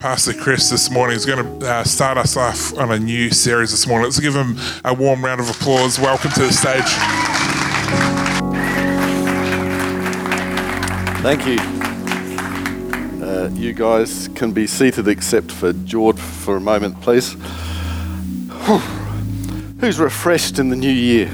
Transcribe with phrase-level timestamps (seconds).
[0.00, 3.72] Pastor Chris this morning is going to uh, start us off on a new series
[3.72, 4.04] this morning.
[4.04, 5.98] Let's give him a warm round of applause.
[5.98, 6.84] Welcome to the stage.
[11.20, 11.58] Thank you.
[13.26, 17.32] Uh, you guys can be seated except for George for a moment, please.
[19.80, 21.26] Who's refreshed in the new year?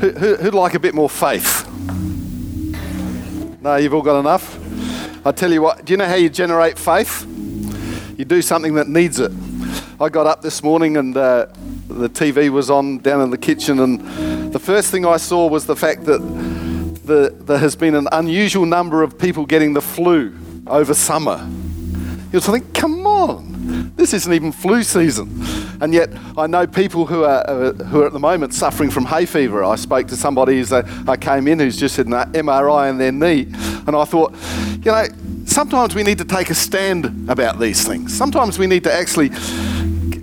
[0.00, 1.64] Who, who, who'd like a bit more faith?
[3.62, 4.55] No, you've all got enough?
[5.26, 7.26] I tell you what, do you know how you generate faith?
[8.16, 9.32] You do something that needs it.
[10.00, 11.46] I got up this morning and uh,
[11.88, 15.66] the TV was on down in the kitchen, and the first thing I saw was
[15.66, 16.18] the fact that
[17.06, 20.32] the, there has been an unusual number of people getting the flu
[20.68, 21.44] over summer.
[22.30, 25.42] You're thinking, come on, this isn't even flu season.
[25.80, 29.04] And yet, I know people who are, uh, who are at the moment suffering from
[29.04, 29.64] hay fever.
[29.64, 33.12] I spoke to somebody as I came in who's just had an MRI in their
[33.12, 33.52] knee,
[33.86, 34.32] and I thought,
[34.86, 35.04] you know,
[35.46, 38.16] sometimes we need to take a stand about these things.
[38.16, 39.30] Sometimes we need to actually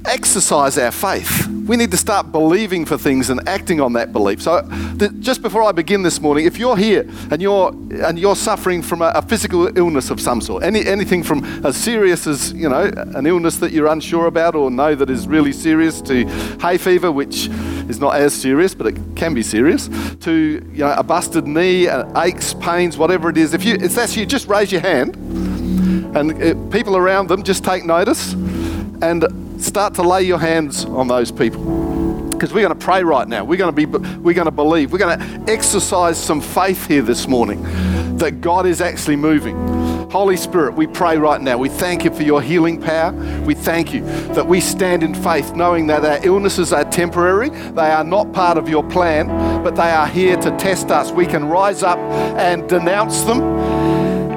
[0.05, 1.47] exercise our faith.
[1.67, 4.41] We need to start believing for things and acting on that belief.
[4.41, 4.67] So,
[5.00, 7.69] th- just before I begin this morning, if you're here and you're
[8.03, 11.77] and you're suffering from a, a, physical illness of some sort, any anything from as
[11.77, 15.53] serious as you know an illness that you're unsure about or know that is really
[15.53, 16.25] serious, to
[16.61, 17.47] hay fever, which
[17.88, 19.89] is not as serious but it can be serious,
[20.20, 23.53] to you know a busted knee, uh, aches, pains, whatever it is.
[23.53, 25.16] If you if that's you, just raise your hand,
[26.16, 28.36] and uh, people around them just take notice
[29.03, 29.25] and
[29.64, 33.44] start to lay your hands on those people because we're going to pray right now.
[33.45, 34.92] We're going to be we're going to believe.
[34.92, 37.64] We're going to exercise some faith here this morning
[38.17, 39.55] that God is actually moving.
[40.09, 41.58] Holy Spirit, we pray right now.
[41.58, 43.14] We thank you for your healing power.
[43.45, 44.02] We thank you
[44.33, 47.50] that we stand in faith knowing that our illnesses are temporary.
[47.50, 49.27] They are not part of your plan,
[49.64, 51.11] but they are here to test us.
[51.11, 53.42] We can rise up and denounce them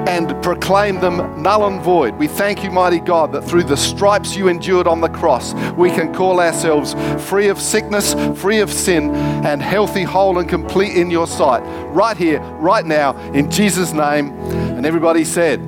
[0.07, 2.15] and proclaim them null and void.
[2.15, 5.89] We thank you, mighty God, that through the stripes you endured on the cross, we
[5.89, 6.95] can call ourselves
[7.27, 11.61] free of sickness, free of sin, and healthy, whole, and complete in your sight.
[11.93, 14.29] Right here, right now, in Jesus' name.
[14.77, 15.59] And everybody said,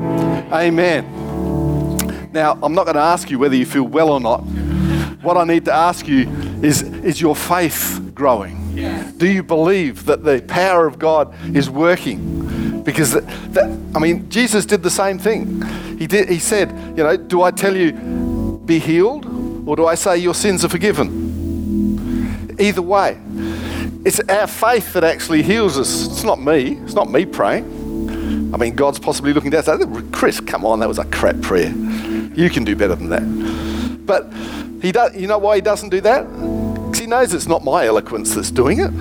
[0.54, 2.32] Amen.
[2.32, 4.40] Now, I'm not going to ask you whether you feel well or not.
[5.22, 6.30] What I need to ask you
[6.64, 8.74] is, is your faith growing?
[9.18, 12.39] Do you believe that the power of God is working?
[12.90, 15.62] Because, that, that, I mean, Jesus did the same thing.
[16.00, 17.92] He, did, he said, you know, do I tell you,
[18.66, 19.28] be healed,
[19.68, 22.58] or do I say your sins are forgiven?
[22.60, 23.20] Either way,
[24.04, 26.08] it's our faith that actually heals us.
[26.08, 26.80] It's not me.
[26.84, 28.52] It's not me praying.
[28.56, 31.70] I mean, God's possibly looking down saying, Chris, come on, that was a crap prayer.
[31.70, 34.06] You can do better than that.
[34.08, 34.34] But
[34.82, 36.26] he does, you know why he doesn't do that?
[37.10, 38.92] Knows it's not my eloquence that's doing it.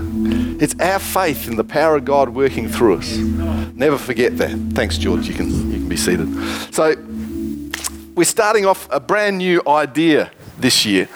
[0.63, 3.19] It's our faith in the power of God working through us.
[3.19, 4.57] Never forget that.
[4.73, 5.29] Thanks, George.
[5.29, 6.27] You can, you can be seated.
[6.75, 6.95] So,
[8.15, 11.07] we're starting off a brand new idea this year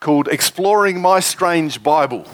[0.00, 2.26] called Exploring My Strange Bible.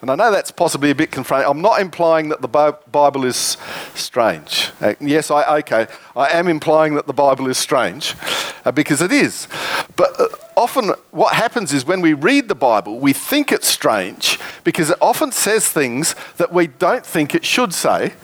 [0.00, 1.50] And I know that's possibly a bit confronting.
[1.50, 3.58] I'm not implying that the Bible is
[3.94, 4.70] strange.
[4.80, 5.86] Uh, yes, I okay.
[6.16, 8.14] I am implying that the Bible is strange
[8.64, 9.46] uh, because it is.
[9.96, 14.38] But uh, often what happens is when we read the Bible, we think it's strange
[14.64, 18.14] because it often says things that we don't think it should say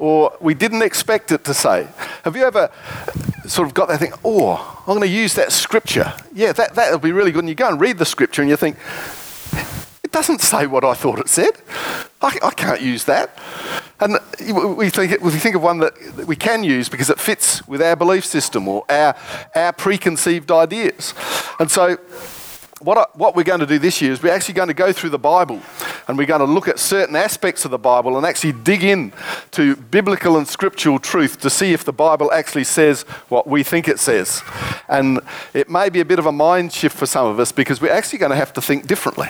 [0.00, 1.86] or we didn't expect it to say.
[2.24, 2.68] Have you ever
[3.46, 6.12] sort of got that thing, oh, I'm going to use that scripture?
[6.34, 7.40] Yeah, that, that'll be really good.
[7.40, 8.76] And you go and read the scripture and you think,
[10.12, 11.52] doesn't say what I thought it said.
[12.20, 13.38] I, I can't use that.
[13.98, 14.18] And
[14.76, 17.96] we think, we think of one that we can use because it fits with our
[17.96, 19.16] belief system or our,
[19.54, 21.14] our preconceived ideas.
[21.58, 21.98] And so,
[22.80, 24.92] what, I, what we're going to do this year is we're actually going to go
[24.92, 25.60] through the Bible
[26.08, 29.12] and we're going to look at certain aspects of the Bible and actually dig in
[29.52, 33.88] to biblical and scriptural truth to see if the Bible actually says what we think
[33.88, 34.42] it says.
[34.88, 35.20] And
[35.54, 37.92] it may be a bit of a mind shift for some of us because we're
[37.92, 39.28] actually going to have to think differently.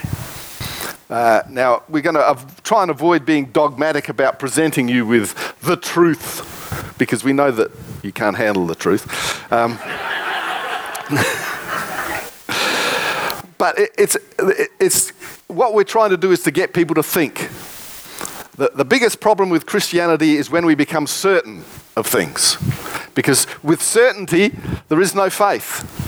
[1.12, 5.77] Uh, now, we're going to try and avoid being dogmatic about presenting you with the
[5.77, 7.71] truth because we know that
[8.03, 9.05] you can't handle the truth.
[9.53, 9.73] Um,
[13.59, 15.11] but it, it's, it, it's
[15.49, 17.50] what we're trying to do is to get people to think.
[18.56, 21.62] The, the biggest problem with Christianity is when we become certain
[21.94, 22.56] of things.
[23.14, 24.56] Because with certainty,
[24.88, 26.01] there is no faith.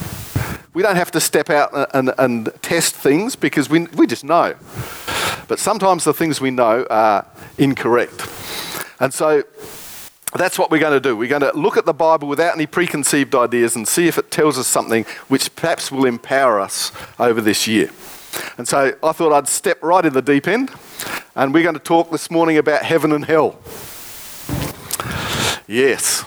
[0.74, 4.56] We don't have to step out and, and, test things because we, we just know.
[5.46, 7.24] But sometimes the things we know are
[7.58, 8.28] incorrect.
[8.98, 9.44] And so
[10.36, 11.16] that's what we're going to do.
[11.16, 14.32] We're going to look at the Bible without any preconceived ideas and see if it
[14.32, 17.90] tells us something which perhaps will empower us over this year.
[18.58, 20.72] And so I thought I'd step right in the deep end,
[21.36, 23.60] and we're going to talk this morning about heaven and hell.
[25.68, 26.24] Yes.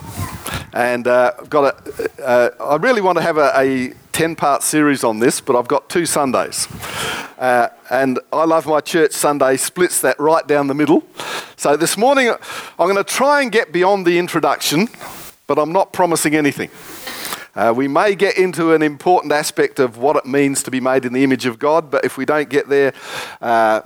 [0.77, 5.03] And uh, got a, uh, I really want to have a, a 10 part series
[5.03, 6.68] on this, but I've got two Sundays.
[7.39, 11.01] Uh, and I Love My Church Sunday splits that right down the middle.
[11.56, 12.38] So this morning, I'm
[12.77, 14.88] going to try and get beyond the introduction,
[15.47, 16.69] but I'm not promising anything.
[17.56, 21.06] Uh, we may get into an important aspect of what it means to be made
[21.06, 22.94] in the image of God, but if we don't get there,
[23.41, 23.81] uh,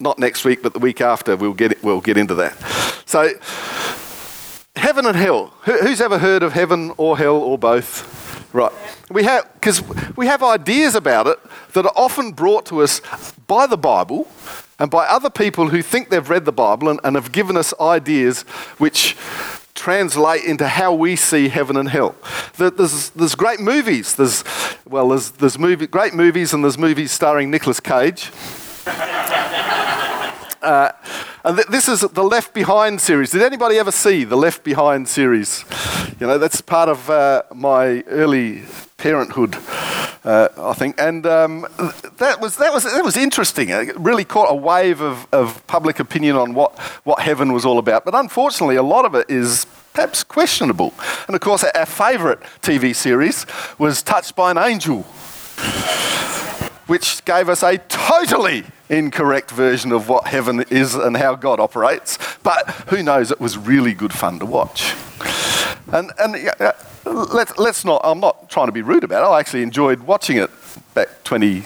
[0.00, 2.56] not next week, but the week after, we'll get, it, we'll get into that.
[3.04, 3.32] So,
[4.76, 5.46] heaven and hell.
[5.64, 8.54] Who's ever heard of heaven or hell or both?
[8.54, 8.72] Right.
[9.10, 9.82] We have, because
[10.16, 11.38] we have ideas about it
[11.72, 13.00] that are often brought to us
[13.46, 14.28] by the Bible
[14.78, 17.74] and by other people who think they've read the Bible and, and have given us
[17.80, 18.42] ideas
[18.78, 19.16] which
[19.74, 22.14] translate into how we see heaven and hell.
[22.56, 24.14] There's, there's great movies.
[24.14, 24.42] There's,
[24.86, 28.30] well, there's, there's movie, great movies and there's movies starring Nicolas Cage.
[30.66, 30.90] Uh,
[31.44, 33.30] and th- this is the Left Behind series.
[33.30, 35.64] Did anybody ever see the Left Behind series?
[36.18, 38.64] You know, that's part of uh, my early
[38.96, 39.54] parenthood,
[40.24, 41.00] uh, I think.
[41.00, 41.68] And um,
[42.16, 43.68] that, was, that, was, that was interesting.
[43.68, 47.78] It really caught a wave of, of public opinion on what, what heaven was all
[47.78, 48.04] about.
[48.04, 50.92] But unfortunately, a lot of it is perhaps questionable.
[51.28, 53.46] And of course, our favourite TV series
[53.78, 55.02] was Touched by an Angel,
[56.88, 62.18] which gave us a totally incorrect version of what heaven is and how God operates.
[62.42, 64.94] But who knows, it was really good fun to watch.
[65.92, 66.34] And, and
[67.04, 69.32] let, let's not, I'm not trying to be rude about it.
[69.32, 70.50] I actually enjoyed watching it
[70.94, 71.64] back 20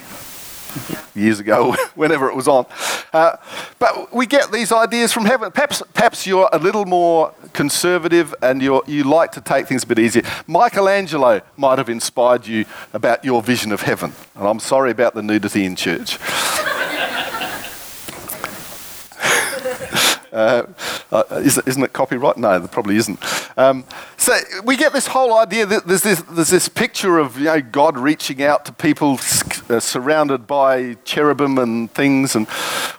[1.15, 2.65] years ago, whenever it was on.
[3.13, 3.35] Uh,
[3.79, 5.51] but we get these ideas from heaven.
[5.51, 9.87] Perhaps, perhaps you're a little more conservative and you you like to take things a
[9.87, 10.23] bit easier.
[10.47, 14.13] Michelangelo might have inspired you about your vision of heaven.
[14.35, 16.17] And I'm sorry about the nudity in church.
[20.31, 20.63] Uh,
[21.11, 22.37] uh, isn't it copyright?
[22.37, 23.19] No, there probably isn't.
[23.57, 23.83] Um,
[24.15, 27.61] so we get this whole idea that there's this, there's this picture of you know,
[27.61, 29.19] God reaching out to people
[29.69, 32.35] uh, surrounded by cherubim and things.
[32.35, 32.47] And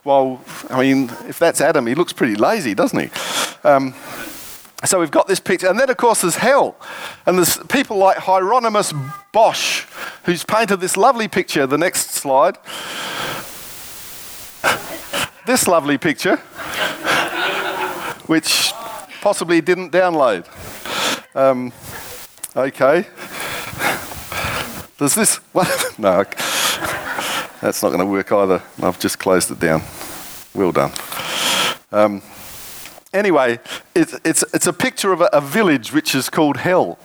[0.04, 3.10] well, I mean, if that's Adam, he looks pretty lazy, doesn't he?
[3.66, 3.94] Um,
[4.84, 5.68] so we've got this picture.
[5.68, 6.76] And then, of course, there's hell.
[7.24, 8.92] And there's people like Hieronymus
[9.32, 9.86] Bosch,
[10.24, 11.66] who's painted this lovely picture.
[11.66, 12.58] The next slide.
[15.46, 16.40] this lovely picture
[18.26, 18.72] which
[19.20, 20.46] possibly didn't download.
[21.34, 21.72] Um,
[22.56, 23.06] okay.
[24.98, 25.40] Does this?
[25.98, 26.24] No,
[27.60, 28.62] that's not going to work either.
[28.82, 29.82] I've just closed it down.
[30.54, 30.92] Well done.
[31.92, 32.22] Um,
[33.12, 33.60] anyway,
[33.94, 36.98] it's, it's, it's a picture of a, a village which is called Hell.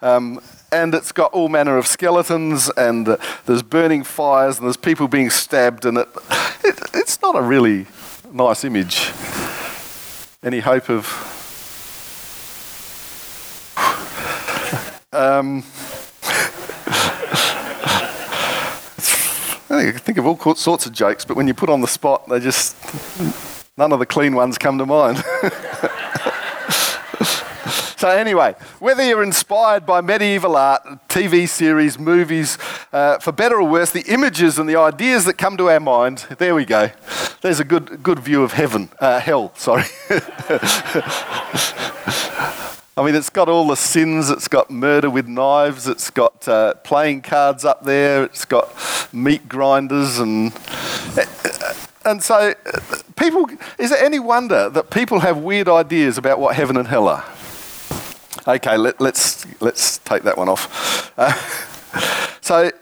[0.00, 0.40] Um,
[0.72, 3.16] and it's got all manner of skeletons, and uh,
[3.46, 6.08] there's burning fires, and there's people being stabbed, and it,
[6.64, 7.86] it, it's not a really
[8.32, 9.12] nice image.
[10.44, 11.06] Any hope of.
[15.12, 15.58] um,
[19.70, 22.40] I think of all sorts of jokes, but when you put on the spot, they
[22.40, 22.76] just.
[23.78, 25.22] None of the clean ones come to mind.
[28.02, 32.58] So, anyway, whether you're inspired by medieval art, TV series, movies,
[32.92, 36.26] uh, for better or worse, the images and the ideas that come to our mind,
[36.38, 36.90] there we go.
[37.42, 39.84] There's a good, good view of heaven, uh, hell, sorry.
[42.96, 44.30] I mean, it's got all the sins.
[44.30, 45.86] It's got murder with knives.
[45.86, 48.24] It's got uh, playing cards up there.
[48.24, 48.68] It's got
[49.12, 50.52] meat grinders and.
[52.04, 52.80] And so, uh,
[53.14, 57.06] people, is it any wonder that people have weird ideas about what heaven and hell
[57.06, 57.24] are?
[58.46, 61.12] Okay, let, let's, let's take that one off.
[61.16, 61.32] Uh,
[62.40, 62.72] so,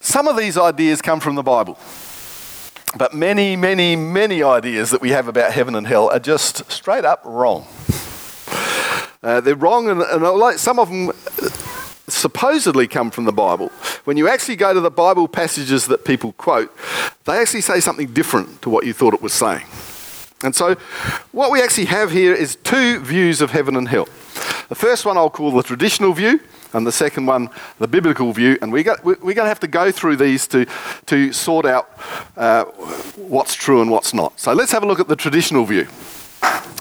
[0.00, 1.78] some of these ideas come from the Bible.
[2.96, 7.04] But many, many, many ideas that we have about heaven and hell are just straight
[7.04, 7.68] up wrong.
[9.22, 11.12] Uh, they're wrong, and, and like some of them
[12.08, 13.68] supposedly come from the Bible.
[14.04, 16.74] When you actually go to the Bible passages that people quote,
[17.26, 19.66] they actually say something different to what you thought it was saying.
[20.42, 20.74] And so,
[21.30, 24.08] what we actually have here is two views of heaven and hell.
[24.68, 26.40] The first one I'll call the traditional view,
[26.74, 27.48] and the second one
[27.78, 28.58] the biblical view.
[28.60, 30.66] And we got, we're going to have to go through these to,
[31.06, 31.90] to sort out
[32.36, 32.64] uh,
[33.16, 34.38] what's true and what's not.
[34.38, 35.86] So, let's have a look at the traditional view.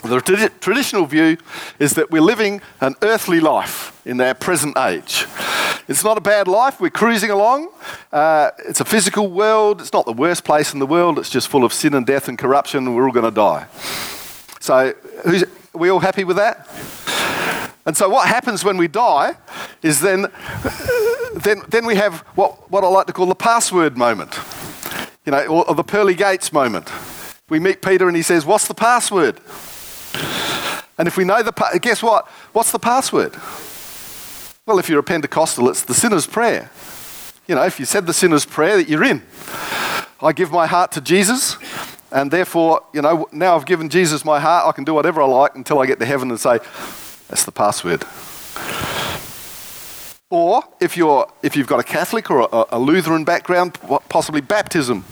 [0.04, 1.38] The tra- traditional view
[1.80, 5.26] is that we're living an earthly life in our present age.
[5.88, 6.82] It's not a bad life.
[6.82, 7.70] We're cruising along.
[8.12, 9.80] Uh, it's a physical world.
[9.80, 11.18] It's not the worst place in the world.
[11.18, 12.86] It's just full of sin and death and corruption.
[12.86, 13.68] and We're all going to die.
[14.60, 14.94] So,
[15.26, 16.68] are we all happy with that?
[17.88, 19.38] And so, what happens when we die
[19.82, 20.28] is then,
[21.36, 24.38] then, then we have what, what I like to call the password moment,
[25.26, 26.92] you know, or, or the pearly gates moment.
[27.50, 29.40] We meet Peter and he says, What's the password?
[30.98, 32.28] And if we know the, pa- guess what?
[32.52, 33.34] What's the password?
[34.66, 36.70] Well, if you're a Pentecostal, it's the sinner's prayer.
[37.48, 39.22] You know, if you said the sinner's prayer, that you're in.
[40.22, 41.56] I give my heart to Jesus,
[42.12, 45.26] and therefore, you know, now I've given Jesus my heart, I can do whatever I
[45.26, 46.60] like until I get to heaven and say,
[47.28, 48.04] that's the password.
[50.30, 53.76] Or if, you're, if you've got a Catholic or a, a Lutheran background,
[54.10, 55.06] possibly baptism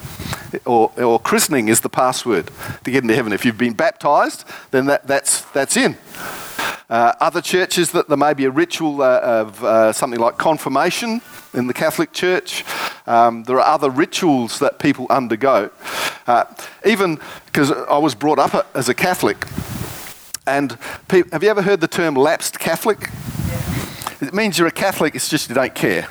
[0.66, 2.52] or, or christening is the password
[2.84, 3.34] to get into heaven.
[3.34, 5.98] If you've been baptized, then that, that's, that's in.
[6.90, 11.22] Uh, other churches, that there may be a ritual uh, of uh, something like confirmation
[11.54, 12.64] in the Catholic Church.
[13.08, 15.72] Um, there are other rituals that people undergo.
[16.28, 16.46] Uh,
[16.86, 19.46] even because I was brought up as a Catholic,
[20.48, 23.10] and pe- have you ever heard the term lapsed Catholic?
[24.22, 26.08] It means you're a Catholic, it's just you don't care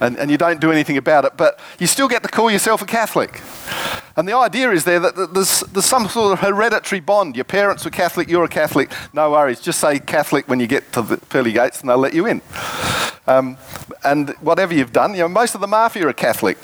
[0.00, 2.82] and, and you don't do anything about it, but you still get to call yourself
[2.82, 3.40] a Catholic.
[4.16, 7.36] And the idea is there that there's, there's some sort of hereditary bond.
[7.36, 9.60] Your parents were Catholic, you're a Catholic, no worries.
[9.60, 12.40] Just say Catholic when you get to the pearly gates and they'll let you in.
[13.26, 13.56] Um,
[14.04, 16.58] and whatever you've done, you know, most of the mafia are Catholic.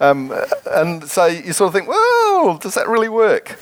[0.00, 0.32] Um,
[0.70, 3.58] and so you sort of think, well, does that really work?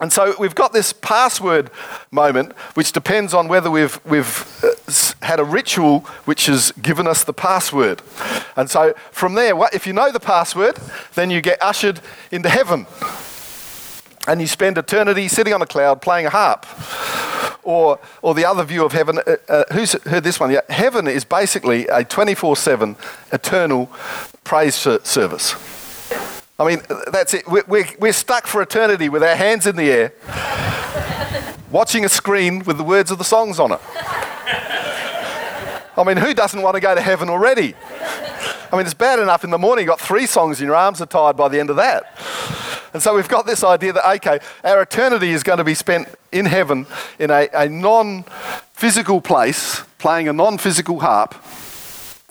[0.00, 1.70] And so we've got this password
[2.10, 7.24] moment, which depends on whether we've, we've uh, had a ritual which has given us
[7.24, 8.00] the password.
[8.56, 10.78] And so from there, if you know the password,
[11.14, 12.86] then you get ushered into heaven.
[14.26, 16.66] And you spend eternity sitting on a cloud playing a harp.
[17.64, 20.50] Or, or the other view of heaven, uh, uh, who's heard this one?
[20.50, 22.96] Yeah, heaven is basically a 24 7
[23.32, 23.88] eternal
[24.42, 25.81] praise service.
[26.62, 27.48] I mean, that's it.
[27.48, 30.12] We're, we're, stuck for eternity with our hands in the air,
[31.72, 33.80] watching a screen with the words of the songs on it.
[35.96, 37.74] I mean, who doesn't want to go to heaven already?
[38.72, 41.02] I mean, it's bad enough in the morning, you've got three songs and your arms
[41.02, 42.16] are tired by the end of that.
[42.94, 46.06] And so we've got this idea that, okay, our eternity is going to be spent
[46.30, 46.86] in heaven
[47.18, 48.22] in a, a non
[48.72, 51.34] physical place, playing a non physical harp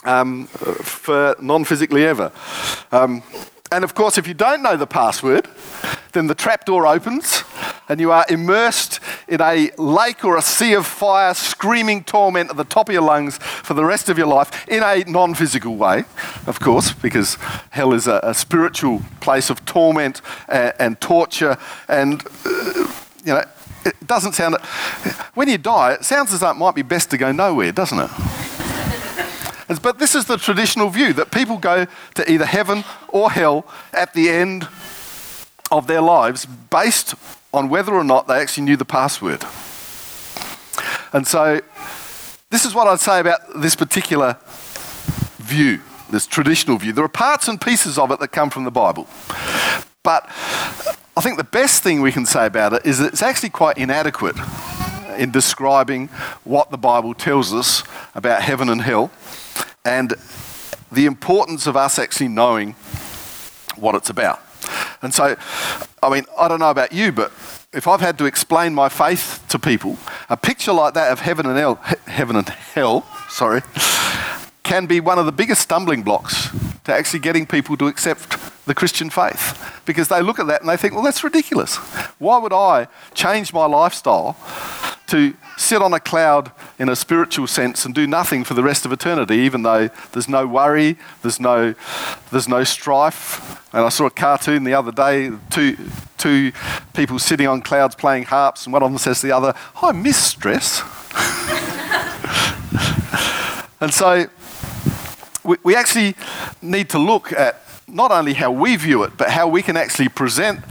[0.05, 2.31] um, for non physically ever.
[2.93, 3.23] Um,
[3.71, 5.47] and of course, if you don't know the password,
[6.11, 7.43] then the trapdoor opens
[7.87, 12.57] and you are immersed in a lake or a sea of fire, screaming torment at
[12.57, 15.75] the top of your lungs for the rest of your life in a non physical
[15.75, 16.03] way,
[16.47, 17.35] of course, because
[17.71, 21.57] hell is a, a spiritual place of torment and, and torture.
[21.87, 23.43] And, uh, you know,
[23.85, 24.57] it doesn't sound.
[25.33, 27.99] When you die, it sounds as though it might be best to go nowhere, doesn't
[27.99, 28.40] it?
[29.79, 31.85] But this is the traditional view that people go
[32.15, 34.67] to either heaven or hell at the end
[35.71, 37.15] of their lives based
[37.53, 39.43] on whether or not they actually knew the password.
[41.13, 41.61] And so,
[42.49, 44.37] this is what I'd say about this particular
[45.37, 46.93] view, this traditional view.
[46.93, 49.07] There are parts and pieces of it that come from the Bible.
[50.03, 50.25] But
[51.15, 53.77] I think the best thing we can say about it is that it's actually quite
[53.77, 54.35] inadequate
[55.17, 56.07] in describing
[56.43, 57.83] what the Bible tells us
[58.15, 59.11] about heaven and hell
[59.85, 60.13] and
[60.91, 62.73] the importance of us actually knowing
[63.75, 64.41] what it's about.
[65.01, 65.35] And so,
[66.03, 67.31] I mean, I don't know about you, but
[67.73, 69.97] if I've had to explain my faith to people,
[70.29, 73.61] a picture like that of heaven and hell, heaven and hell, sorry,
[74.63, 76.49] can be one of the biggest stumbling blocks
[76.83, 79.81] to actually getting people to accept the Christian faith.
[79.85, 81.77] Because they look at that and they think, well, that's ridiculous.
[82.19, 84.37] Why would I change my lifestyle
[85.11, 88.85] to sit on a cloud in a spiritual sense and do nothing for the rest
[88.85, 91.75] of eternity, even though there's no worry, there's no,
[92.31, 93.61] there's no strife.
[93.73, 95.75] And I saw a cartoon the other day, two,
[96.17, 96.53] two
[96.93, 99.91] people sitting on clouds playing harps, and one of them says to the other, I
[99.91, 100.79] miss stress.
[103.81, 104.27] and so
[105.43, 106.15] we, we actually
[106.61, 107.60] need to look at
[107.91, 110.61] not only how we view it, but how we can actually present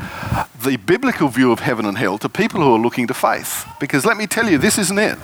[0.62, 3.67] the biblical view of heaven and hell to people who are looking to faith.
[3.79, 5.19] Because let me tell you, this isn't it.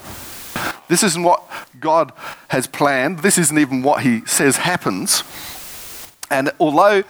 [0.89, 1.43] This isn't what
[1.81, 2.13] God
[2.49, 3.21] has planned.
[3.21, 5.25] This isn't even what He says happens.
[6.31, 7.03] And although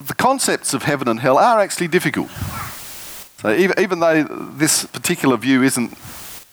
[0.00, 2.30] the concepts of heaven and hell are actually difficult,
[3.40, 5.96] so even, even though this particular view isn't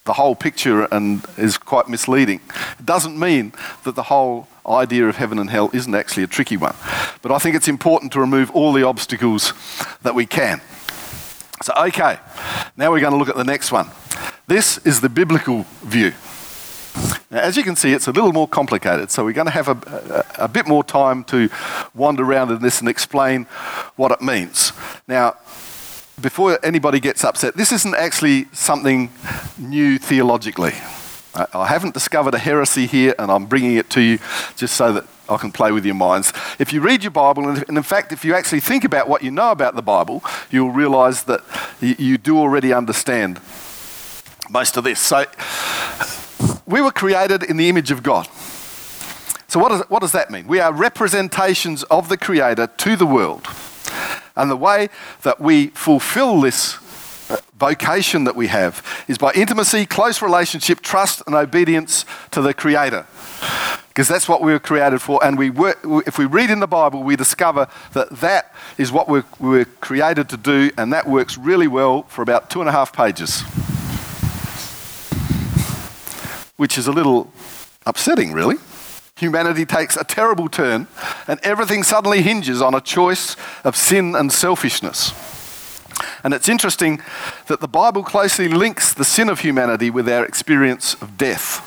[0.08, 2.42] the whole picture and is quite misleading,
[2.80, 6.58] it doesn't mean that the whole idea of heaven and hell isn't actually a tricky
[6.58, 6.76] one.
[7.22, 9.54] But I think it's important to remove all the obstacles
[10.02, 10.62] that we can.
[11.62, 12.20] So, okay,
[12.76, 13.88] now we're going to look at the next one.
[14.48, 16.14] This is the biblical view.
[17.30, 19.68] Now, as you can see, it's a little more complicated, so we're going to have
[19.68, 21.50] a, a, a, bit more time to
[21.94, 23.44] wander around in this and explain
[23.98, 24.72] what it means.
[25.08, 25.36] Now,
[26.22, 29.12] before anybody gets upset, this isn't actually something
[29.58, 30.74] new theologically.
[31.36, 34.20] I, I haven't discovered a heresy here, and I'm bringing it to you
[34.56, 36.34] just so that I can play with your minds.
[36.58, 39.30] If you read your Bible, and in fact, if you actually think about what you
[39.30, 41.42] know about the Bible, you'll realize that
[41.82, 43.40] you do already understand
[44.50, 45.00] most of this.
[45.00, 45.26] So,
[46.66, 48.28] we were created in the image of God.
[49.48, 50.48] So, what does, what does that mean?
[50.48, 53.48] We are representations of the Creator to the world.
[54.38, 54.90] And the way
[55.24, 56.78] that we fulfill this
[57.30, 62.54] uh, vocation that we have is by intimacy, close relationship, trust, and obedience to the
[62.54, 63.06] Creator.
[63.90, 65.24] Because that's what we were created for.
[65.26, 69.10] And we work, if we read in the Bible, we discover that that is what
[69.10, 72.72] we're, we're created to do, and that works really well for about two and a
[72.72, 73.42] half pages.
[76.58, 77.32] Which is a little
[77.86, 78.58] upsetting, really
[79.18, 80.88] humanity takes a terrible turn
[81.28, 85.14] and everything suddenly hinges on a choice of sin and selfishness.
[86.24, 87.02] And it's interesting
[87.48, 91.64] that the Bible closely links the sin of humanity with our experience of death.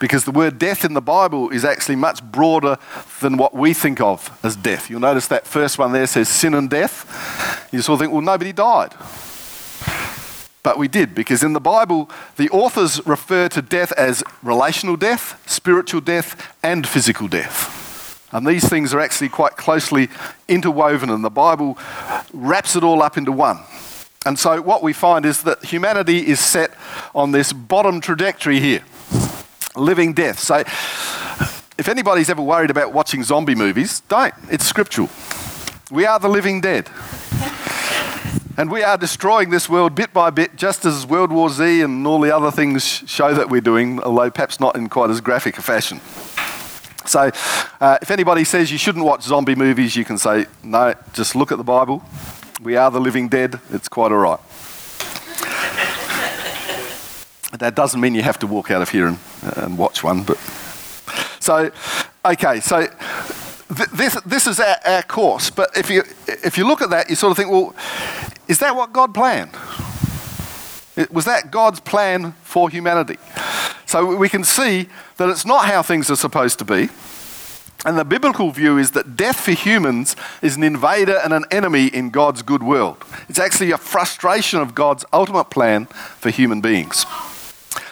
[0.00, 2.78] Because the word death in the Bible is actually much broader
[3.20, 4.90] than what we think of as death.
[4.90, 7.68] You'll notice that first one there says sin and death.
[7.72, 8.94] You sort of think, well, nobody died.
[10.64, 15.40] But we did, because in the Bible, the authors refer to death as relational death,
[15.46, 18.28] spiritual death, and physical death.
[18.32, 20.08] And these things are actually quite closely
[20.48, 21.78] interwoven, and the Bible
[22.32, 23.60] wraps it all up into one.
[24.24, 26.70] And so, what we find is that humanity is set
[27.14, 28.82] on this bottom trajectory here
[29.76, 30.38] living death.
[30.38, 30.60] So,
[31.76, 34.34] if anybody's ever worried about watching zombie movies, don't.
[34.50, 35.10] It's scriptural.
[35.90, 36.88] We are the living dead.
[38.56, 42.06] And we are destroying this world bit by bit, just as World War Z and
[42.06, 45.58] all the other things show that we're doing, although perhaps not in quite as graphic
[45.58, 46.00] a fashion.
[47.04, 47.32] So,
[47.80, 51.50] uh, if anybody says you shouldn't watch zombie movies, you can say, no, just look
[51.50, 52.04] at the Bible.
[52.62, 53.58] We are the living dead.
[53.72, 54.38] It's quite all right.
[57.58, 59.18] that doesn't mean you have to walk out of here and,
[59.56, 60.38] and watch one, but.
[61.40, 61.72] So,
[62.24, 62.86] okay, so
[63.74, 65.50] th- this, this is our, our course.
[65.50, 67.74] But if you, if you look at that, you sort of think, well,
[68.48, 69.52] is that what God planned?
[71.10, 73.16] Was that God's plan for humanity?
[73.86, 76.88] So we can see that it's not how things are supposed to be.
[77.84, 81.88] And the biblical view is that death for humans is an invader and an enemy
[81.88, 82.96] in God's good world.
[83.28, 87.04] It's actually a frustration of God's ultimate plan for human beings.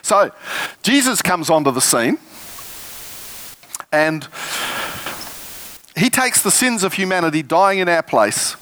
[0.00, 0.30] So
[0.82, 2.18] Jesus comes onto the scene
[3.92, 4.26] and
[5.96, 8.56] he takes the sins of humanity dying in our place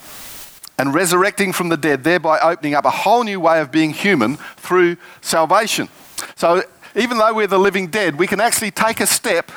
[0.79, 4.37] and resurrecting from the dead, thereby opening up a whole new way of being human
[4.57, 5.89] through salvation.
[6.37, 6.63] So,
[6.97, 9.53] even though we're the living dead, we can actually take a step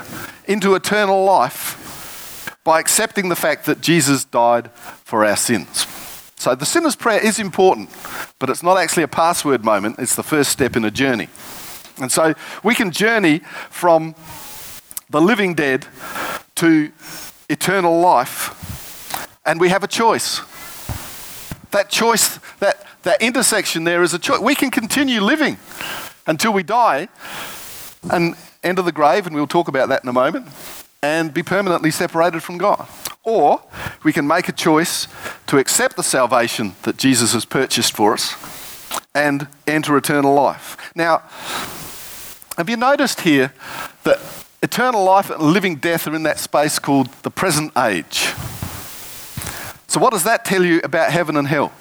[0.46, 5.88] into eternal life by accepting the fact that Jesus died for our sins.
[6.36, 7.90] So, the sinner's prayer is important,
[8.38, 11.30] but it's not actually a password moment, it's the first step in a journey.
[12.02, 12.34] And so,
[12.64, 14.14] we can journey from
[15.10, 15.88] the living dead
[16.56, 16.92] to
[17.50, 20.42] eternal life, and we have a choice.
[21.72, 24.40] That choice, that, that intersection there is a choice.
[24.40, 25.58] We can continue living
[26.28, 27.10] until we die
[28.12, 30.48] and enter the grave, and we'll talk about that in a moment,
[31.02, 32.88] and be permanently separated from God.
[33.24, 33.62] Or
[34.04, 35.08] we can make a choice
[35.48, 38.36] to accept the salvation that Jesus has purchased for us
[39.16, 40.78] and enter eternal life.
[40.96, 41.24] Now,
[42.58, 43.54] have you noticed here
[44.04, 44.20] that
[44.64, 48.34] eternal life and living death are in that space called the present age?
[49.88, 51.72] So, what does that tell you about heaven and hell?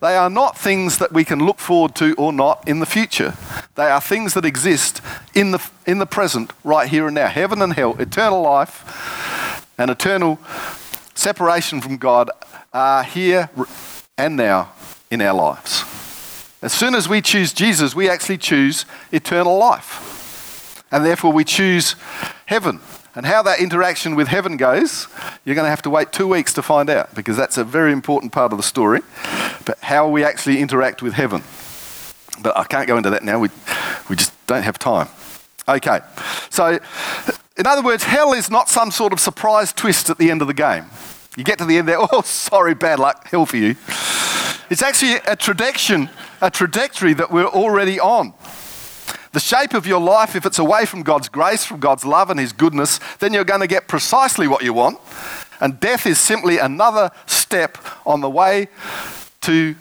[0.00, 3.34] They are not things that we can look forward to or not in the future.
[3.74, 5.00] They are things that exist
[5.34, 7.28] in the, in the present, right here and now.
[7.28, 10.38] Heaven and hell, eternal life, and eternal
[11.14, 12.30] separation from God
[12.72, 13.48] are here
[14.18, 14.72] and now
[15.10, 15.84] in our lives.
[16.60, 20.13] As soon as we choose Jesus, we actually choose eternal life.
[20.94, 21.96] And therefore, we choose
[22.46, 22.78] heaven.
[23.16, 25.08] And how that interaction with heaven goes,
[25.44, 27.92] you're going to have to wait two weeks to find out because that's a very
[27.92, 29.00] important part of the story.
[29.66, 31.42] But how we actually interact with heaven.
[32.40, 33.48] But I can't go into that now, we,
[34.08, 35.08] we just don't have time.
[35.68, 35.98] Okay,
[36.48, 36.78] so
[37.56, 40.46] in other words, hell is not some sort of surprise twist at the end of
[40.46, 40.84] the game.
[41.36, 43.70] You get to the end there, oh, sorry, bad luck, hell for you.
[44.70, 46.08] It's actually a trajectory,
[46.40, 48.32] a trajectory that we're already on.
[49.34, 52.38] The shape of your life, if it's away from God's grace, from God's love and
[52.38, 55.00] His goodness, then you're going to get precisely what you want.
[55.60, 58.68] And death is simply another step on the way
[59.40, 59.74] to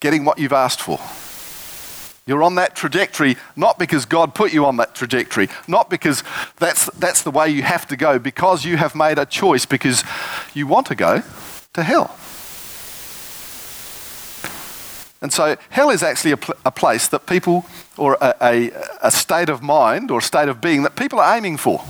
[0.00, 0.98] getting what you've asked for.
[2.26, 6.24] You're on that trajectory not because God put you on that trajectory, not because
[6.56, 10.02] that's, that's the way you have to go, because you have made a choice, because
[10.54, 11.22] you want to go
[11.74, 12.16] to hell.
[15.20, 18.70] And so hell is actually a, pl- a place that people, or a, a,
[19.02, 21.82] a state of mind or a state of being that people are aiming for.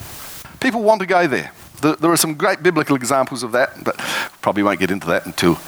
[0.60, 1.52] People want to go there.
[1.82, 3.96] There, there are some great biblical examples of that, but
[4.40, 5.58] probably won't get into that until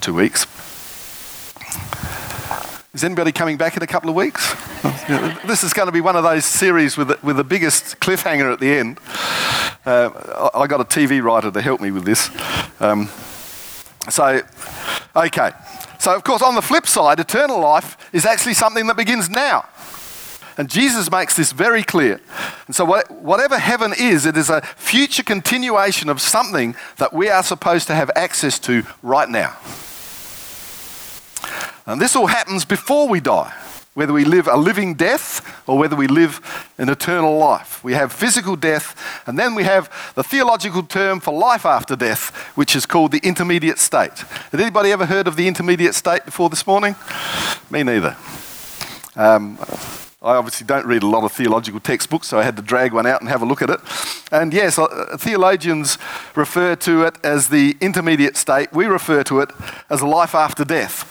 [0.00, 0.46] two weeks.
[2.94, 4.54] Is anybody coming back in a couple of weeks?
[5.46, 8.52] this is going to be one of those series with the, with the biggest cliffhanger
[8.52, 8.98] at the end.
[9.86, 12.30] Uh, I got a TV writer to help me with this.
[12.80, 13.08] Um,
[14.10, 14.40] so,
[15.14, 15.52] okay.
[16.08, 19.68] So, of course, on the flip side, eternal life is actually something that begins now.
[20.56, 22.18] And Jesus makes this very clear.
[22.66, 27.42] And so, whatever heaven is, it is a future continuation of something that we are
[27.42, 29.54] supposed to have access to right now.
[31.84, 33.54] And this all happens before we die,
[33.98, 36.40] whether we live a living death or whether we live
[36.78, 37.82] an eternal life.
[37.82, 38.94] We have physical death,
[39.26, 43.18] and then we have the theological term for life after death, which is called the
[43.24, 44.18] intermediate state.
[44.52, 46.94] Had anybody ever heard of the intermediate state before this morning?
[47.72, 48.16] Me neither.
[49.16, 49.58] Um,
[50.22, 53.04] I obviously don't read a lot of theological textbooks, so I had to drag one
[53.04, 53.80] out and have a look at it.
[54.30, 55.98] And yes, uh, theologians
[56.36, 58.72] refer to it as the intermediate state.
[58.72, 59.50] We refer to it
[59.90, 61.07] as life after death.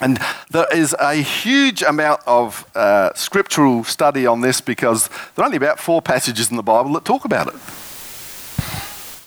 [0.00, 0.18] And
[0.50, 5.58] there is a huge amount of uh, scriptural study on this because there are only
[5.58, 7.54] about four passages in the Bible that talk about it.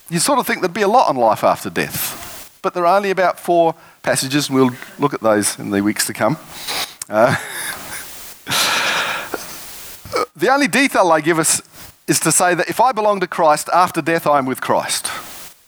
[0.10, 2.98] You sort of think there'd be a lot on life after death, but there are
[2.98, 6.38] only about four passages, and we'll look at those in the weeks to come.
[7.08, 7.36] Uh,
[10.36, 11.62] the only detail they give us
[12.08, 15.10] is to say that if I belong to Christ, after death I'm with Christ.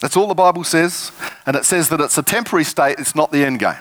[0.02, 1.12] That's all the Bible says,
[1.46, 3.78] and it says that it's a temporary state, it's not the end game.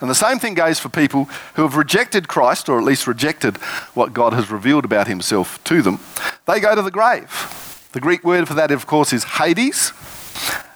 [0.00, 3.56] And the same thing goes for people who have rejected Christ, or at least rejected
[3.94, 6.00] what God has revealed about himself to them.
[6.46, 7.88] They go to the grave.
[7.92, 9.92] The Greek word for that, of course, is Hades.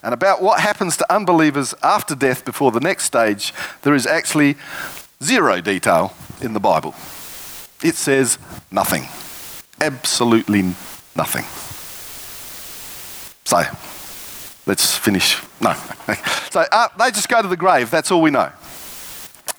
[0.03, 4.57] And about what happens to unbelievers after death before the next stage, there is actually
[5.23, 6.95] zero detail in the Bible.
[7.83, 8.39] It says
[8.71, 9.09] nothing.
[9.81, 10.63] Absolutely
[11.17, 11.45] nothing.
[13.45, 13.63] So,
[14.67, 15.41] let's finish.
[15.61, 15.75] No.
[16.51, 17.91] So, uh, they just go to the grave.
[17.91, 18.51] That's all we know.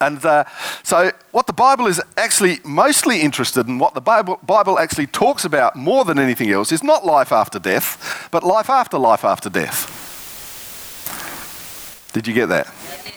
[0.02, 0.46] And uh,
[0.84, 5.44] so, what the Bible is actually mostly interested in, what the Bible, Bible actually talks
[5.44, 9.50] about more than anything else, is not life after death, but life after life after
[9.50, 10.08] death.
[12.14, 12.74] Did you get that?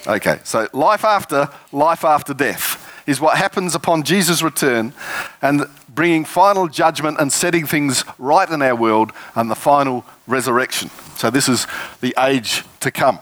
[0.06, 4.92] Okay, so life after life after death is what happens upon Jesus' return
[5.40, 10.90] and bringing final judgment and setting things right in our world and the final resurrection.
[11.16, 11.66] So, this is
[12.00, 13.20] the age to come.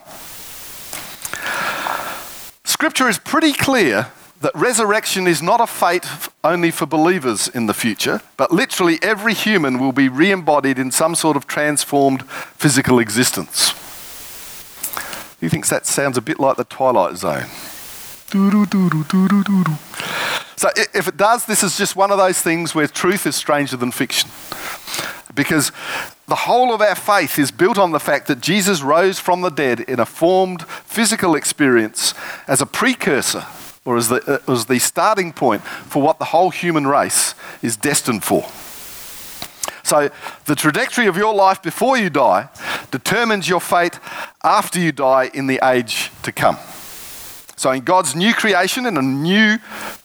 [2.71, 4.07] Scripture is pretty clear
[4.43, 6.07] that resurrection is not a fate
[6.45, 10.93] only for believers in the future, but literally every human will be re embodied in
[10.93, 13.71] some sort of transformed physical existence.
[15.41, 17.49] Who thinks that sounds a bit like the Twilight Zone?
[20.55, 23.77] So, if it does, this is just one of those things where truth is stranger
[23.77, 24.31] than fiction.
[25.41, 25.73] Because
[26.29, 29.49] the whole of our faith is built on the fact that Jesus rose from the
[29.49, 32.13] dead in a formed physical experience
[32.47, 33.47] as a precursor
[33.87, 37.75] or as the, uh, as the starting point for what the whole human race is
[37.75, 38.43] destined for.
[39.83, 40.11] So,
[40.45, 42.51] the trajectory of your life before you die
[42.91, 43.99] determines your fate
[44.45, 46.59] after you die in the age to come.
[47.57, 49.57] So, in God's new creation, in a new,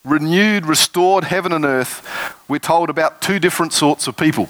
[0.06, 2.08] renewed, restored heaven and earth,
[2.48, 4.48] we're told about two different sorts of people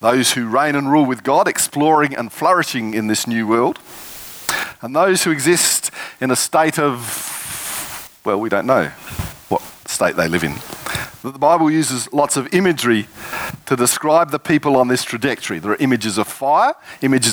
[0.00, 3.78] those who reign and rule with God, exploring and flourishing in this new world,
[4.80, 8.86] and those who exist in a state of, well, we don't know
[9.48, 10.54] what state they live in.
[11.22, 13.06] The Bible uses lots of imagery
[13.66, 15.58] to describe the people on this trajectory.
[15.58, 17.28] There are images of fire, images